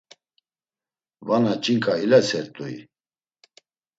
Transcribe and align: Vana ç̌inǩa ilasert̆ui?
Vana 1.27 1.53
ç̌inǩa 1.63 1.93
ilasert̆ui? 2.03 2.75